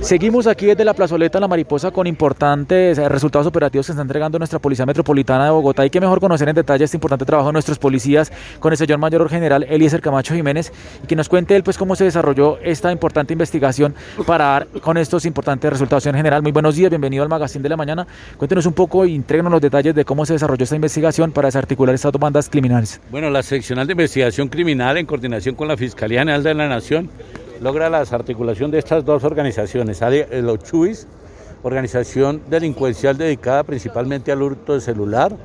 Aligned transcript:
Seguimos 0.00 0.46
aquí 0.46 0.66
desde 0.66 0.84
la 0.84 0.94
plazoleta 0.94 1.40
La 1.40 1.48
Mariposa 1.48 1.90
con 1.90 2.06
importantes 2.06 2.96
eh, 2.96 3.08
resultados 3.08 3.46
operativos 3.46 3.86
que 3.86 3.92
está 3.92 4.02
entregando 4.02 4.38
nuestra 4.38 4.60
Policía 4.60 4.86
Metropolitana 4.86 5.46
de 5.46 5.50
Bogotá. 5.50 5.84
Y 5.84 5.90
que 5.90 6.00
mejor 6.00 6.20
conocer 6.20 6.48
en 6.48 6.54
detalle 6.54 6.84
este 6.84 6.96
importante 6.96 7.24
trabajo 7.24 7.48
de 7.48 7.54
nuestros 7.54 7.78
policías 7.78 8.30
con 8.60 8.72
el 8.72 8.78
señor 8.78 8.98
Mayor 8.98 9.28
General 9.28 9.64
Eliezer 9.64 10.00
Camacho 10.00 10.34
Jiménez 10.34 10.72
y 11.02 11.06
que 11.06 11.16
nos 11.16 11.28
cuente 11.28 11.56
él 11.56 11.64
pues 11.64 11.76
cómo 11.76 11.96
se 11.96 12.04
desarrolló 12.04 12.58
esta 12.62 12.92
importante 12.92 13.32
investigación 13.32 13.94
para 14.26 14.44
dar 14.44 14.66
con 14.80 14.96
estos 14.96 15.24
importantes 15.24 15.70
resultados. 15.70 16.06
en 16.06 16.14
general, 16.14 16.42
muy 16.42 16.52
buenos 16.52 16.76
días, 16.76 16.90
bienvenido 16.90 17.24
al 17.24 17.28
Magazine 17.28 17.62
de 17.62 17.68
la 17.68 17.76
Mañana. 17.76 18.06
Cuéntenos 18.36 18.66
un 18.66 18.74
poco 18.74 19.06
y 19.06 19.14
entréguenos 19.14 19.50
los 19.50 19.60
detalles 19.60 19.94
de 19.94 20.04
cómo 20.04 20.24
se 20.24 20.34
desarrolló 20.34 20.62
esta 20.62 20.76
investigación 20.76 21.32
para 21.32 21.48
desarticular 21.48 21.94
estas 21.94 22.12
dos 22.12 22.20
bandas 22.20 22.48
criminales. 22.48 23.00
Bueno, 23.10 23.28
la 23.30 23.42
seccional 23.42 23.86
de 23.86 23.94
investigación 23.94 24.48
criminal 24.48 24.98
en 24.98 25.06
coordinación 25.06 25.56
con 25.56 25.66
la 25.66 25.76
Fiscalía 25.76 26.20
General 26.20 26.42
de 26.42 26.54
la 26.54 26.68
Nación 26.68 27.10
logra 27.60 27.90
la 27.90 28.00
desarticulación 28.00 28.70
de 28.70 28.78
estas 28.78 29.04
dos 29.04 29.24
organizaciones, 29.24 30.00
los 30.42 30.58
CHUIS, 30.64 31.06
organización 31.62 32.42
delincuencial 32.48 33.16
dedicada 33.16 33.64
principalmente 33.64 34.32
al 34.32 34.42
hurto 34.42 34.74
de 34.74 34.80
celular, 34.80 35.36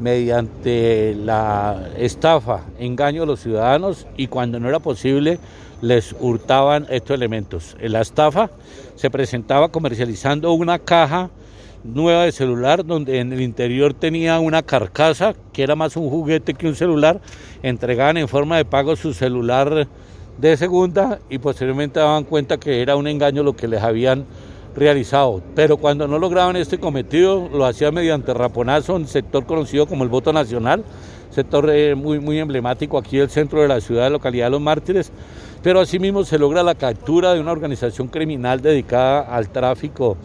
mediante 0.00 1.14
la 1.14 1.90
estafa, 1.96 2.62
engaño 2.78 3.22
a 3.22 3.26
los 3.26 3.40
ciudadanos 3.40 4.06
y 4.16 4.26
cuando 4.26 4.58
no 4.58 4.68
era 4.68 4.80
posible 4.80 5.38
les 5.80 6.14
hurtaban 6.18 6.86
estos 6.90 7.14
elementos. 7.14 7.76
En 7.80 7.92
la 7.92 8.00
estafa 8.00 8.50
se 8.96 9.10
presentaba 9.10 9.68
comercializando 9.68 10.52
una 10.52 10.78
caja 10.78 11.30
nueva 11.84 12.24
de 12.24 12.32
celular 12.32 12.84
donde 12.84 13.18
en 13.18 13.32
el 13.32 13.40
interior 13.40 13.94
tenía 13.94 14.38
una 14.40 14.62
carcasa 14.62 15.34
que 15.52 15.62
era 15.62 15.74
más 15.74 15.96
un 15.96 16.08
juguete 16.08 16.54
que 16.54 16.68
un 16.68 16.76
celular, 16.76 17.20
entregaban 17.62 18.16
en 18.16 18.28
forma 18.28 18.56
de 18.56 18.64
pago 18.64 18.94
su 18.96 19.14
celular 19.14 19.88
de 20.38 20.56
segunda 20.56 21.20
y 21.28 21.38
posteriormente 21.38 22.00
daban 22.00 22.24
cuenta 22.24 22.58
que 22.58 22.82
era 22.82 22.96
un 22.96 23.06
engaño 23.06 23.42
lo 23.42 23.54
que 23.54 23.68
les 23.68 23.82
habían 23.82 24.26
realizado. 24.74 25.42
Pero 25.54 25.76
cuando 25.76 26.08
no 26.08 26.18
lograban 26.18 26.56
este 26.56 26.78
cometido, 26.78 27.48
lo 27.52 27.64
hacían 27.64 27.94
mediante 27.94 28.34
raponazo 28.34 28.96
en 28.96 29.06
sector 29.06 29.46
conocido 29.46 29.86
como 29.86 30.04
el 30.04 30.10
voto 30.10 30.32
nacional, 30.32 30.84
sector 31.30 31.70
eh, 31.70 31.94
muy, 31.94 32.20
muy 32.20 32.38
emblemático 32.38 32.98
aquí 32.98 33.18
del 33.18 33.30
centro 33.30 33.60
de 33.60 33.68
la 33.68 33.80
ciudad, 33.80 34.10
localidad 34.10 34.46
de 34.46 34.50
Los 34.50 34.60
Mártires. 34.60 35.12
Pero 35.62 35.80
asimismo 35.80 36.24
se 36.24 36.38
logra 36.38 36.62
la 36.62 36.74
captura 36.74 37.34
de 37.34 37.40
una 37.40 37.52
organización 37.52 38.08
criminal 38.08 38.60
dedicada 38.60 39.20
al 39.20 39.48
tráfico 39.48 40.16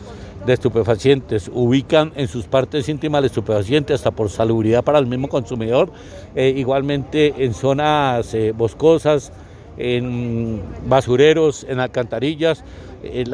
de 0.47 0.53
estupefacientes. 0.53 1.51
Ubican 1.53 2.11
en 2.15 2.27
sus 2.27 2.45
partes 2.45 2.89
íntimas 2.89 3.21
de 3.21 3.27
estupefacientes 3.27 3.95
hasta 3.95 4.11
por 4.11 4.29
salubridad 4.29 4.83
para 4.83 4.97
el 4.97 5.05
mismo 5.05 5.27
consumidor. 5.27 5.91
Eh, 6.35 6.53
igualmente 6.55 7.35
en 7.37 7.53
zonas 7.53 8.33
eh, 8.33 8.51
boscosas, 8.55 9.31
en 9.77 10.61
basureros, 10.87 11.65
en 11.69 11.79
alcantarillas. 11.79 12.63
Eh, 13.03 13.25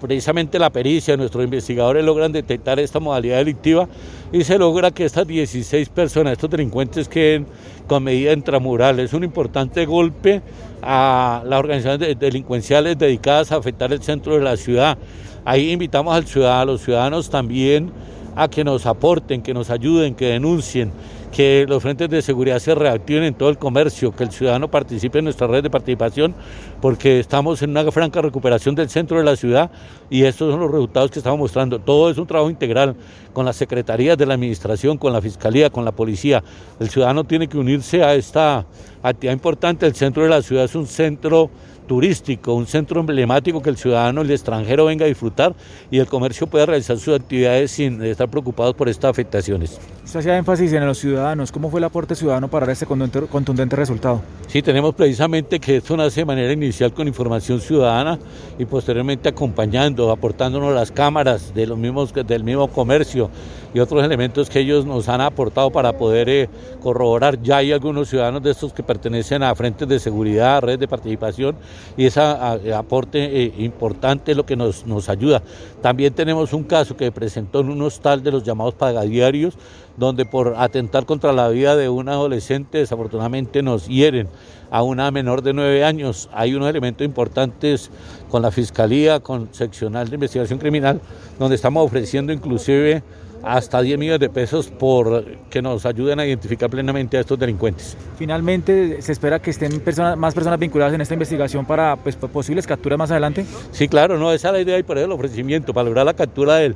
precisamente 0.00 0.58
la 0.58 0.70
pericia, 0.70 1.16
nuestros 1.16 1.44
investigadores 1.44 2.04
logran 2.04 2.32
detectar 2.32 2.78
esta 2.78 3.00
modalidad 3.00 3.38
delictiva 3.38 3.88
y 4.32 4.44
se 4.44 4.56
logra 4.56 4.92
que 4.92 5.04
estas 5.04 5.26
16 5.26 5.88
personas, 5.88 6.34
estos 6.34 6.50
delincuentes, 6.50 7.08
queden 7.08 7.46
con 7.86 8.04
medida 8.04 8.32
intramural. 8.32 9.00
Es 9.00 9.12
un 9.12 9.24
importante 9.24 9.84
golpe 9.84 10.42
a 10.82 11.42
las 11.44 11.58
organizaciones 11.58 12.18
delincuenciales 12.18 12.96
dedicadas 12.96 13.52
a 13.52 13.56
afectar 13.56 13.92
el 13.92 14.02
centro 14.02 14.34
de 14.34 14.40
la 14.42 14.56
ciudad. 14.56 14.96
Ahí 15.44 15.72
invitamos 15.72 16.14
al 16.14 16.26
ciudadano, 16.26 16.62
a 16.62 16.64
los 16.66 16.82
ciudadanos 16.82 17.28
también 17.28 17.90
a 18.36 18.48
que 18.48 18.64
nos 18.64 18.86
aporten, 18.86 19.42
que 19.42 19.54
nos 19.54 19.70
ayuden, 19.70 20.14
que 20.14 20.26
denuncien, 20.26 20.90
que 21.34 21.66
los 21.68 21.82
frentes 21.82 22.08
de 22.08 22.22
seguridad 22.22 22.60
se 22.60 22.76
reactiven 22.76 23.24
en 23.24 23.34
todo 23.34 23.48
el 23.48 23.58
comercio, 23.58 24.14
que 24.14 24.22
el 24.22 24.30
ciudadano 24.30 24.70
participe 24.70 25.18
en 25.18 25.24
nuestra 25.24 25.48
red 25.48 25.64
de 25.64 25.68
participación, 25.68 26.32
porque 26.80 27.18
estamos 27.18 27.60
en 27.60 27.70
una 27.70 27.90
franca 27.90 28.22
recuperación 28.22 28.76
del 28.76 28.88
centro 28.88 29.18
de 29.18 29.24
la 29.24 29.34
ciudad 29.34 29.68
y 30.08 30.22
estos 30.22 30.52
son 30.52 30.60
los 30.60 30.70
resultados 30.70 31.10
que 31.10 31.18
estamos 31.18 31.40
mostrando. 31.40 31.80
Todo 31.80 32.08
es 32.08 32.18
un 32.18 32.26
trabajo 32.28 32.50
integral 32.50 32.94
con 33.32 33.44
las 33.44 33.56
secretarías 33.56 34.16
de 34.16 34.26
la 34.26 34.34
administración, 34.34 34.96
con 34.96 35.12
la 35.12 35.20
fiscalía, 35.20 35.70
con 35.70 35.84
la 35.84 35.90
policía. 35.90 36.44
El 36.78 36.88
ciudadano 36.88 37.24
tiene 37.24 37.48
que 37.48 37.58
unirse 37.58 38.04
a 38.04 38.14
esta 38.14 38.64
actividad 39.02 39.32
importante. 39.32 39.86
El 39.86 39.96
centro 39.96 40.22
de 40.22 40.28
la 40.28 40.40
ciudad 40.40 40.66
es 40.66 40.76
un 40.76 40.86
centro 40.86 41.50
turístico, 41.86 42.54
un 42.54 42.66
centro 42.66 43.00
emblemático 43.00 43.62
que 43.62 43.70
el 43.70 43.76
ciudadano, 43.76 44.22
el 44.22 44.30
extranjero 44.30 44.86
venga 44.86 45.04
a 45.04 45.08
disfrutar 45.08 45.54
y 45.90 45.98
el 45.98 46.06
comercio 46.06 46.46
pueda 46.46 46.66
realizar 46.66 46.98
sus 46.98 47.14
actividades 47.14 47.70
sin 47.70 48.02
estar 48.02 48.28
preocupados 48.28 48.74
por 48.74 48.88
estas 48.88 49.10
afectaciones. 49.10 49.78
Usted 50.04 50.20
hacía 50.20 50.36
énfasis 50.36 50.72
en 50.72 50.86
los 50.86 50.98
ciudadanos. 50.98 51.50
¿Cómo 51.50 51.70
fue 51.70 51.80
el 51.80 51.84
aporte 51.84 52.14
ciudadano 52.14 52.48
para 52.48 52.70
este 52.70 52.86
contundente 52.86 53.76
resultado? 53.76 54.20
Sí, 54.48 54.62
tenemos 54.62 54.94
precisamente 54.94 55.58
que 55.58 55.76
esto 55.76 55.96
nace 55.96 56.20
de 56.20 56.24
manera 56.26 56.52
inicial 56.52 56.92
con 56.92 57.08
información 57.08 57.60
ciudadana 57.60 58.18
y 58.58 58.64
posteriormente 58.64 59.28
acompañando, 59.28 60.10
aportándonos 60.10 60.74
las 60.74 60.90
cámaras 60.90 61.54
de 61.54 61.66
los 61.66 61.78
mismos, 61.78 62.12
del 62.12 62.44
mismo 62.44 62.68
comercio 62.68 63.30
y 63.74 63.80
otros 63.80 64.04
elementos 64.04 64.48
que 64.48 64.60
ellos 64.60 64.86
nos 64.86 65.08
han 65.08 65.20
aportado 65.20 65.70
para 65.70 65.92
poder 65.94 66.28
eh, 66.28 66.48
corroborar. 66.80 67.42
Ya 67.42 67.56
hay 67.56 67.72
algunos 67.72 68.08
ciudadanos 68.08 68.42
de 68.42 68.52
estos 68.52 68.72
que 68.72 68.84
pertenecen 68.84 69.42
a 69.42 69.54
frentes 69.54 69.88
de 69.88 69.98
seguridad, 69.98 70.62
redes 70.62 70.78
de 70.78 70.88
participación 70.88 71.56
y 71.96 72.06
ese 72.06 72.20
aporte 72.20 73.44
eh, 73.44 73.52
importante 73.58 74.32
es 74.32 74.36
lo 74.36 74.46
que 74.46 74.56
nos, 74.56 74.86
nos 74.86 75.08
ayuda. 75.08 75.42
También 75.82 76.12
tenemos 76.14 76.52
un 76.52 76.64
caso 76.64 76.96
que 76.96 77.10
presentó 77.12 77.60
en 77.60 77.70
un 77.70 77.82
hostal 77.82 78.22
de 78.22 78.32
los 78.32 78.42
llamados 78.42 78.74
pagadiarios 78.74 79.56
donde 79.96 80.24
por 80.24 80.54
atentar 80.56 81.06
contra 81.06 81.32
la 81.32 81.48
vida 81.48 81.76
de 81.76 81.88
un 81.88 82.08
adolescente 82.08 82.78
desafortunadamente 82.78 83.62
nos 83.62 83.86
hieren 83.86 84.28
a 84.70 84.82
una 84.82 85.10
menor 85.10 85.42
de 85.42 85.52
nueve 85.52 85.84
años. 85.84 86.28
Hay 86.32 86.54
unos 86.54 86.68
elementos 86.68 87.04
importantes 87.04 87.90
con 88.28 88.42
la 88.42 88.50
Fiscalía, 88.50 89.20
con 89.20 89.48
Seccional 89.54 90.08
de 90.08 90.16
Investigación 90.16 90.58
Criminal, 90.58 91.00
donde 91.38 91.54
estamos 91.54 91.84
ofreciendo 91.86 92.32
inclusive 92.32 93.02
hasta 93.44 93.80
10 93.82 93.98
millones 93.98 94.20
de 94.20 94.28
pesos 94.28 94.68
por 94.68 95.24
que 95.50 95.62
nos 95.62 95.86
ayuden 95.86 96.20
a 96.20 96.26
identificar 96.26 96.70
plenamente 96.70 97.16
a 97.16 97.20
estos 97.20 97.38
delincuentes. 97.38 97.96
Finalmente, 98.18 99.02
¿se 99.02 99.12
espera 99.12 99.40
que 99.40 99.50
estén 99.50 99.82
más 100.16 100.34
personas 100.34 100.58
vinculadas 100.58 100.94
en 100.94 101.00
esta 101.00 101.14
investigación 101.14 101.64
para 101.64 101.96
pues, 101.96 102.16
posibles 102.16 102.66
capturas 102.66 102.98
más 102.98 103.10
adelante? 103.10 103.44
Sí, 103.70 103.88
claro, 103.88 104.18
no, 104.18 104.32
esa 104.32 104.48
es 104.48 104.54
la 104.54 104.60
idea 104.60 104.78
y 104.78 104.82
por 104.82 104.98
eso 104.98 105.06
el 105.06 105.12
ofrecimiento, 105.12 105.72
para 105.72 105.84
lograr 105.84 106.06
la 106.06 106.14
captura 106.14 106.56
del 106.56 106.74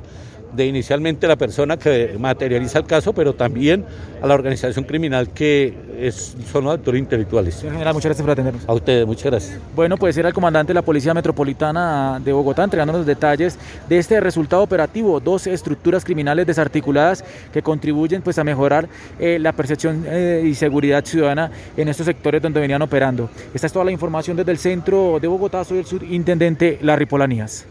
de 0.53 0.65
inicialmente 0.65 1.27
la 1.27 1.35
persona 1.35 1.77
que 1.77 2.15
materializa 2.19 2.79
el 2.79 2.85
caso, 2.85 3.13
pero 3.13 3.33
también 3.33 3.85
a 4.21 4.27
la 4.27 4.33
organización 4.33 4.85
criminal 4.85 5.29
que 5.29 5.73
es, 5.99 6.35
son 6.51 6.65
los 6.65 6.73
actores 6.73 6.99
intelectuales. 6.99 7.55
Señor 7.55 7.73
general, 7.73 7.93
muchas 7.93 8.09
gracias 8.09 8.23
por 8.23 8.31
atendernos. 8.31 8.63
A 8.67 8.73
ustedes, 8.73 9.05
muchas 9.05 9.25
gracias. 9.25 9.59
Bueno, 9.75 9.97
pues 9.97 10.17
era 10.17 10.27
el 10.27 10.33
comandante 10.33 10.71
de 10.71 10.75
la 10.75 10.81
Policía 10.81 11.13
Metropolitana 11.13 12.19
de 12.23 12.33
Bogotá 12.33 12.63
entregándonos 12.63 13.05
detalles 13.05 13.57
de 13.87 13.97
este 13.97 14.19
resultado 14.19 14.63
operativo, 14.63 15.19
dos 15.19 15.47
estructuras 15.47 16.03
criminales 16.03 16.47
desarticuladas 16.47 17.23
que 17.51 17.61
contribuyen 17.61 18.21
pues 18.21 18.37
a 18.39 18.43
mejorar 18.43 18.87
eh, 19.19 19.37
la 19.39 19.53
percepción 19.53 20.05
eh, 20.07 20.43
y 20.45 20.55
seguridad 20.55 21.05
ciudadana 21.05 21.51
en 21.77 21.87
estos 21.87 22.05
sectores 22.05 22.41
donde 22.41 22.59
venían 22.59 22.81
operando. 22.81 23.29
Esta 23.53 23.67
es 23.67 23.73
toda 23.73 23.85
la 23.85 23.91
información 23.91 24.37
desde 24.37 24.51
el 24.51 24.57
centro 24.57 25.19
de 25.19 25.27
Bogotá, 25.27 25.63
soy 25.63 25.79
el 25.79 25.85
subintendente 25.85 26.79
Larry 26.81 27.05
Polanías. 27.05 27.65